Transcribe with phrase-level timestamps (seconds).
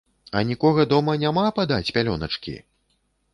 [0.37, 2.57] А нікога дома няма падаць пялёначкі?